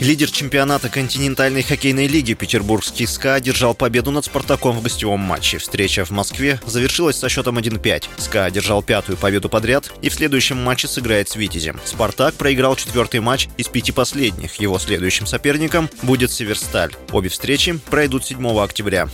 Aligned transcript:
Лидер 0.00 0.30
чемпионата 0.30 0.88
континентальной 0.88 1.62
хоккейной 1.62 2.06
лиги 2.06 2.34
Петербургский 2.34 3.04
СКА 3.04 3.34
одержал 3.34 3.74
победу 3.74 4.12
над 4.12 4.24
«Спартаком» 4.24 4.78
в 4.78 4.82
гостевом 4.82 5.18
матче. 5.18 5.58
Встреча 5.58 6.04
в 6.04 6.10
Москве 6.10 6.60
завершилась 6.64 7.16
со 7.16 7.28
счетом 7.28 7.58
1-5. 7.58 8.04
СКА 8.16 8.44
одержал 8.44 8.80
пятую 8.80 9.18
победу 9.18 9.48
подряд 9.48 9.90
и 10.00 10.08
в 10.08 10.14
следующем 10.14 10.56
матче 10.56 10.86
сыграет 10.86 11.28
с 11.28 11.34
«Витязем». 11.34 11.80
«Спартак» 11.84 12.34
проиграл 12.34 12.76
четвертый 12.76 13.18
матч 13.18 13.48
из 13.56 13.66
пяти 13.66 13.90
последних. 13.90 14.54
Его 14.60 14.78
следующим 14.78 15.26
соперником 15.26 15.90
будет 16.02 16.30
«Северсталь». 16.30 16.92
Обе 17.10 17.28
встречи 17.28 17.76
пройдут 17.90 18.24
7 18.24 18.46
октября. 18.60 19.08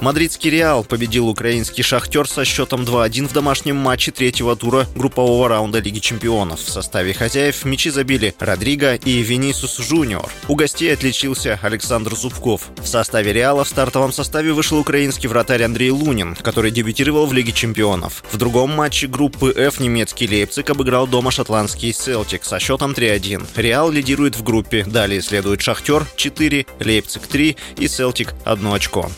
Мадридский 0.00 0.50
Реал 0.50 0.84
победил 0.84 1.28
украинский 1.28 1.82
«Шахтер» 1.82 2.28
со 2.28 2.44
счетом 2.44 2.82
2-1 2.82 3.28
в 3.28 3.32
домашнем 3.32 3.76
матче 3.76 4.12
третьего 4.12 4.54
тура 4.54 4.86
группового 4.94 5.48
раунда 5.48 5.78
Лиги 5.78 6.00
чемпионов. 6.00 6.60
В 6.60 6.70
составе 6.70 7.14
хозяев 7.14 7.64
мячи 7.64 7.90
забили 7.90 8.34
Родриго 8.38 8.94
и 8.94 9.22
Венисус 9.22 9.78
Жуниор. 9.78 10.30
У 10.48 10.54
гостей 10.54 10.92
отличился 10.92 11.58
Александр 11.62 12.14
Зубков. 12.14 12.68
В 12.76 12.86
составе 12.86 13.32
«Реала» 13.32 13.64
в 13.64 13.68
стартовом 13.68 14.12
составе 14.12 14.52
вышел 14.52 14.78
украинский 14.78 15.28
вратарь 15.28 15.62
Андрей 15.62 15.90
Лунин, 15.90 16.36
который 16.36 16.70
дебютировал 16.70 17.26
в 17.26 17.32
Лиге 17.32 17.52
чемпионов. 17.52 18.22
В 18.30 18.36
другом 18.36 18.70
матче 18.70 19.06
группы 19.06 19.52
F 19.56 19.80
немецкий 19.80 20.28
Лейпциг 20.28 20.68
обыграл 20.68 21.06
дома 21.06 21.30
шотландский 21.30 21.92
Селтик 21.92 22.44
со 22.44 22.58
счетом 22.58 22.92
3-1. 22.92 23.46
«Реал» 23.56 23.90
лидирует 23.90 24.36
в 24.36 24.42
группе. 24.42 24.84
Далее 24.84 25.22
следует 25.22 25.62
«Шахтер» 25.62 26.06
4, 26.16 26.66
Лейпциг 26.80 27.26
3 27.26 27.56
и 27.78 27.88
«Селтик» 27.88 28.34
1 28.44 28.66
очко. 28.74 29.10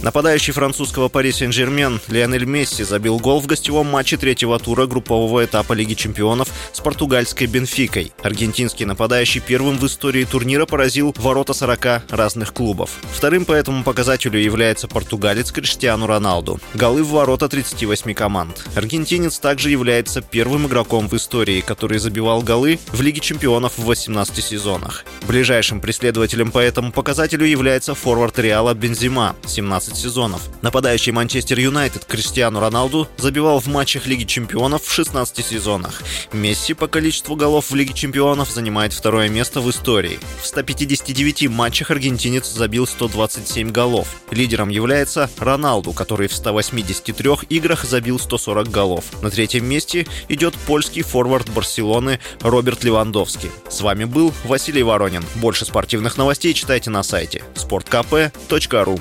Нападающий 0.00 0.52
французского 0.52 1.08
Пари 1.08 1.32
Сен-Жермен 1.32 2.00
Лионель 2.06 2.44
Месси 2.44 2.84
забил 2.84 3.18
гол 3.18 3.40
в 3.40 3.46
гостевом 3.46 3.88
матче 3.88 4.16
третьего 4.16 4.56
тура 4.60 4.86
группового 4.86 5.44
этапа 5.44 5.72
Лиги 5.72 5.94
чемпионов 5.94 6.48
с 6.72 6.80
португальской 6.80 7.48
Бенфикой. 7.48 8.12
Аргентинский 8.22 8.84
нападающий 8.84 9.40
первым 9.40 9.76
в 9.76 9.84
истории 9.86 10.24
турнира 10.24 10.66
поразил 10.66 11.14
ворота 11.18 11.52
40 11.52 12.10
разных 12.10 12.54
клубов. 12.54 12.90
Вторым 13.12 13.44
по 13.44 13.52
этому 13.52 13.82
показателю 13.82 14.38
является 14.38 14.86
португалец 14.86 15.50
Криштиану 15.50 16.06
Роналду. 16.06 16.60
Голы 16.74 17.02
в 17.02 17.08
ворота 17.08 17.48
38 17.48 18.14
команд. 18.14 18.66
Аргентинец 18.76 19.40
также 19.40 19.70
является 19.70 20.22
первым 20.22 20.68
игроком 20.68 21.08
в 21.08 21.14
истории, 21.14 21.60
который 21.60 21.98
забивал 21.98 22.42
голы 22.42 22.78
в 22.92 23.00
Лиге 23.00 23.20
чемпионов 23.20 23.76
в 23.76 23.84
18 23.84 24.44
сезонах. 24.44 25.04
Ближайшим 25.26 25.80
преследователем 25.80 26.52
по 26.52 26.60
этому 26.60 26.92
показателю 26.92 27.46
является 27.46 27.96
форвард 27.96 28.38
Реала 28.38 28.74
Бензима 28.74 29.34
17 29.44 29.87
15 29.88 29.96
сезонов. 29.96 30.42
Нападающий 30.62 31.12
Манчестер 31.12 31.58
Юнайтед 31.58 32.04
Криштиану 32.04 32.60
Роналду 32.60 33.08
забивал 33.16 33.60
в 33.60 33.66
матчах 33.66 34.06
Лиги 34.06 34.24
чемпионов 34.24 34.84
в 34.84 34.92
16 34.92 35.44
сезонах. 35.44 36.02
Месси 36.32 36.74
по 36.74 36.86
количеству 36.88 37.36
голов 37.36 37.70
в 37.70 37.74
Лиге 37.74 37.94
чемпионов 37.94 38.50
занимает 38.50 38.92
второе 38.92 39.28
место 39.28 39.60
в 39.60 39.70
истории. 39.70 40.20
В 40.42 40.46
159 40.46 41.48
матчах 41.48 41.90
аргентинец 41.90 42.46
забил 42.46 42.86
127 42.86 43.70
голов. 43.70 44.08
Лидером 44.30 44.68
является 44.68 45.30
Роналду, 45.38 45.92
который 45.92 46.28
в 46.28 46.34
183 46.34 47.30
играх 47.48 47.84
забил 47.84 48.18
140 48.18 48.70
голов. 48.70 49.04
На 49.22 49.30
третьем 49.30 49.64
месте 49.66 50.06
идет 50.28 50.54
польский 50.66 51.02
форвард 51.02 51.48
Барселоны 51.50 52.20
Роберт 52.40 52.84
Левандовский. 52.84 53.50
С 53.68 53.80
вами 53.80 54.04
был 54.04 54.34
Василий 54.44 54.82
Воронин. 54.82 55.24
Больше 55.36 55.64
спортивных 55.64 56.16
новостей 56.16 56.52
читайте 56.52 56.90
на 56.90 57.02
сайте 57.02 57.42
sportkp.ru 57.54 59.00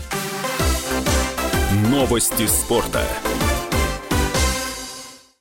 Новости 1.71 2.47
спорта. 2.47 3.01